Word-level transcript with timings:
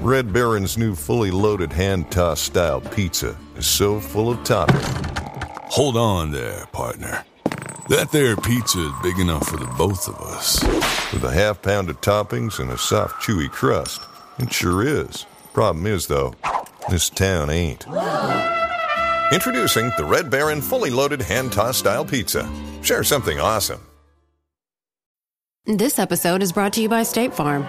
Red 0.00 0.32
Baron's 0.32 0.78
new 0.78 0.94
fully 0.94 1.30
loaded 1.30 1.70
hand 1.70 2.10
toss 2.10 2.40
style 2.40 2.80
pizza 2.80 3.36
is 3.56 3.66
so 3.66 4.00
full 4.00 4.30
of 4.30 4.38
toppings. 4.38 5.18
Hold 5.70 5.98
on 5.98 6.30
there, 6.30 6.64
partner. 6.72 7.22
That 7.90 8.08
there 8.10 8.34
pizza 8.34 8.78
is 8.78 8.92
big 9.02 9.18
enough 9.18 9.46
for 9.46 9.58
the 9.58 9.66
both 9.76 10.08
of 10.08 10.18
us. 10.22 10.64
With 11.12 11.22
a 11.24 11.30
half 11.30 11.60
pound 11.60 11.90
of 11.90 12.00
toppings 12.00 12.60
and 12.60 12.70
a 12.70 12.78
soft, 12.78 13.22
chewy 13.22 13.50
crust. 13.50 14.00
It 14.38 14.50
sure 14.50 14.82
is. 14.82 15.26
Problem 15.52 15.86
is, 15.86 16.06
though, 16.06 16.34
this 16.88 17.10
town 17.10 17.50
ain't. 17.50 17.86
Introducing 19.34 19.92
the 19.98 20.06
Red 20.06 20.30
Baron 20.30 20.62
fully 20.62 20.88
loaded 20.90 21.20
hand 21.20 21.52
toss 21.52 21.76
style 21.76 22.06
pizza. 22.06 22.50
Share 22.80 23.04
something 23.04 23.38
awesome. 23.38 23.82
This 25.66 25.98
episode 25.98 26.42
is 26.42 26.52
brought 26.52 26.72
to 26.72 26.80
you 26.80 26.88
by 26.88 27.02
State 27.02 27.34
Farm. 27.34 27.68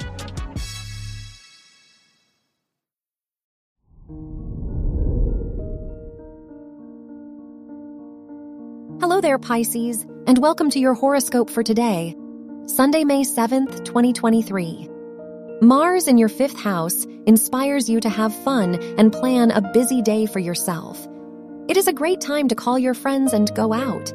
Hello 9.01 9.19
there, 9.19 9.39
Pisces, 9.39 10.05
and 10.27 10.37
welcome 10.37 10.69
to 10.69 10.79
your 10.79 10.93
horoscope 10.93 11.49
for 11.49 11.63
today, 11.63 12.15
Sunday, 12.67 13.03
May 13.03 13.23
7th, 13.23 13.83
2023. 13.83 14.89
Mars 15.59 16.07
in 16.07 16.19
your 16.19 16.29
fifth 16.29 16.55
house 16.55 17.05
inspires 17.25 17.89
you 17.89 17.99
to 17.99 18.09
have 18.09 18.31
fun 18.43 18.75
and 18.99 19.11
plan 19.11 19.49
a 19.49 19.71
busy 19.73 20.03
day 20.03 20.27
for 20.27 20.37
yourself. 20.37 21.03
It 21.67 21.77
is 21.77 21.87
a 21.87 21.93
great 21.93 22.21
time 22.21 22.47
to 22.49 22.53
call 22.53 22.77
your 22.77 22.93
friends 22.93 23.33
and 23.33 23.51
go 23.55 23.73
out. 23.73 24.13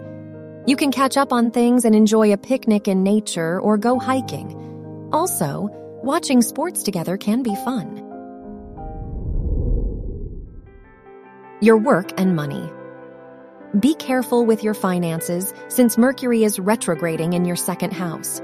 You 0.69 0.77
can 0.77 0.93
catch 0.93 1.17
up 1.17 1.33
on 1.33 1.51
things 1.51 1.85
and 1.85 1.93
enjoy 1.93 2.33
a 2.33 2.39
picnic 2.39 2.87
in 2.87 3.03
nature 3.03 3.61
or 3.61 3.79
go 3.79 3.99
hiking. 3.99 5.09
Also, 5.13 5.69
watching 6.05 6.43
sports 6.43 6.85
together 6.85 7.17
can 7.17 7.43
be 7.43 7.57
fun. 7.57 7.97
Your 11.61 11.77
work 11.77 12.13
and 12.21 12.37
money. 12.37 12.71
Be 13.81 13.95
careful 13.95 14.47
with 14.47 14.65
your 14.65 14.73
finances 14.73 15.53
since 15.69 15.99
Mercury 15.99 16.45
is 16.45 16.59
retrograding 16.59 17.35
in 17.35 17.45
your 17.45 17.57
second 17.57 17.93
house. 17.93 18.41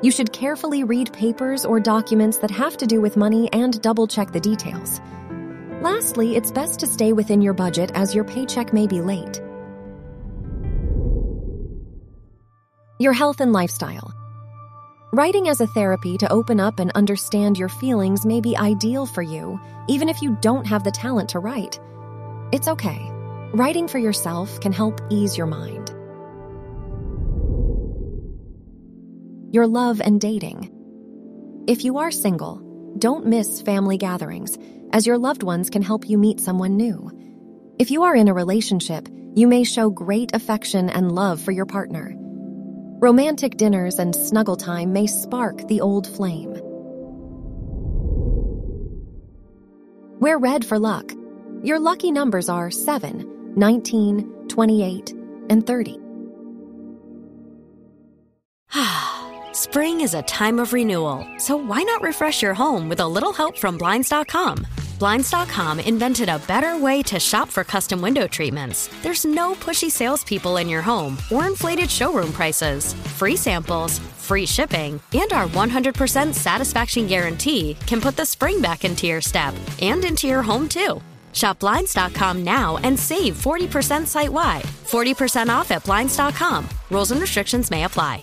You 0.00 0.10
should 0.10 0.32
carefully 0.32 0.84
read 0.84 1.12
papers 1.12 1.66
or 1.66 1.80
documents 1.80 2.38
that 2.38 2.50
have 2.50 2.78
to 2.78 2.86
do 2.86 2.98
with 3.02 3.18
money 3.18 3.52
and 3.52 3.78
double 3.82 4.06
check 4.06 4.32
the 4.32 4.40
details. 4.40 5.02
Lastly, 5.82 6.34
it's 6.34 6.50
best 6.50 6.80
to 6.80 6.86
stay 6.86 7.12
within 7.12 7.42
your 7.42 7.52
budget 7.52 7.90
as 7.94 8.14
your 8.14 8.24
paycheck 8.24 8.72
may 8.72 8.86
be 8.86 9.02
late. 9.02 9.42
Your 12.98 13.12
health 13.12 13.40
and 13.40 13.52
lifestyle. 13.52 14.14
Writing 15.12 15.48
as 15.48 15.60
a 15.60 15.66
therapy 15.66 16.16
to 16.16 16.32
open 16.32 16.58
up 16.58 16.78
and 16.78 16.90
understand 16.92 17.58
your 17.58 17.68
feelings 17.68 18.24
may 18.24 18.40
be 18.40 18.56
ideal 18.56 19.04
for 19.04 19.22
you, 19.22 19.60
even 19.88 20.08
if 20.08 20.22
you 20.22 20.38
don't 20.40 20.66
have 20.66 20.84
the 20.84 20.90
talent 20.90 21.28
to 21.30 21.38
write. 21.38 21.78
It's 22.52 22.68
okay. 22.68 23.19
Writing 23.52 23.88
for 23.88 23.98
yourself 23.98 24.60
can 24.60 24.72
help 24.72 25.00
ease 25.10 25.36
your 25.36 25.48
mind. 25.48 25.90
Your 29.52 29.66
love 29.66 30.00
and 30.00 30.20
dating. 30.20 30.70
If 31.66 31.84
you 31.84 31.98
are 31.98 32.12
single, 32.12 32.62
don't 32.96 33.26
miss 33.26 33.60
family 33.60 33.98
gatherings, 33.98 34.56
as 34.92 35.04
your 35.04 35.18
loved 35.18 35.42
ones 35.42 35.68
can 35.68 35.82
help 35.82 36.08
you 36.08 36.16
meet 36.16 36.38
someone 36.38 36.76
new. 36.76 37.10
If 37.80 37.90
you 37.90 38.04
are 38.04 38.14
in 38.14 38.28
a 38.28 38.34
relationship, 38.34 39.08
you 39.34 39.48
may 39.48 39.64
show 39.64 39.90
great 39.90 40.32
affection 40.32 40.88
and 40.88 41.10
love 41.10 41.40
for 41.40 41.50
your 41.50 41.66
partner. 41.66 42.14
Romantic 43.00 43.56
dinners 43.56 43.98
and 43.98 44.14
snuggle 44.14 44.56
time 44.56 44.92
may 44.92 45.08
spark 45.08 45.66
the 45.66 45.80
old 45.80 46.06
flame. 46.06 46.52
Wear 50.20 50.38
red 50.38 50.64
for 50.64 50.78
luck. 50.78 51.12
Your 51.64 51.78
lucky 51.78 52.10
numbers 52.10 52.48
are 52.48 52.70
7, 52.70 53.29
19, 53.56 54.46
28, 54.48 55.12
and 55.50 55.66
30. 55.66 55.98
Spring 59.52 60.00
is 60.00 60.14
a 60.14 60.22
time 60.22 60.58
of 60.58 60.72
renewal, 60.72 61.26
so 61.38 61.56
why 61.56 61.82
not 61.82 62.02
refresh 62.02 62.42
your 62.42 62.54
home 62.54 62.88
with 62.88 63.00
a 63.00 63.08
little 63.08 63.32
help 63.32 63.58
from 63.58 63.76
Blinds.com? 63.78 64.66
Blinds.com 65.00 65.80
invented 65.80 66.28
a 66.28 66.38
better 66.40 66.78
way 66.78 67.02
to 67.04 67.18
shop 67.18 67.48
for 67.48 67.64
custom 67.64 68.02
window 68.02 68.26
treatments. 68.26 68.90
There's 69.02 69.24
no 69.24 69.54
pushy 69.54 69.90
salespeople 69.90 70.58
in 70.58 70.68
your 70.68 70.82
home 70.82 71.16
or 71.32 71.46
inflated 71.46 71.90
showroom 71.90 72.32
prices. 72.32 72.92
Free 73.16 73.34
samples, 73.34 73.98
free 73.98 74.44
shipping, 74.44 75.00
and 75.14 75.32
our 75.32 75.46
100% 75.48 76.34
satisfaction 76.34 77.06
guarantee 77.06 77.78
can 77.86 78.02
put 78.02 78.14
the 78.16 78.26
spring 78.26 78.60
back 78.60 78.84
into 78.84 79.06
your 79.06 79.22
step 79.22 79.54
and 79.80 80.04
into 80.04 80.26
your 80.28 80.42
home 80.42 80.68
too. 80.68 81.00
Shop 81.32 81.58
Blinds.com 81.58 82.44
now 82.44 82.78
and 82.84 82.98
save 82.98 83.34
40% 83.34 84.06
site 84.06 84.32
wide. 84.32 84.62
40% 84.62 85.48
off 85.48 85.70
at 85.70 85.84
Blinds.com. 85.84 86.68
Rules 86.90 87.10
and 87.12 87.20
restrictions 87.20 87.70
may 87.70 87.84
apply. 87.84 88.22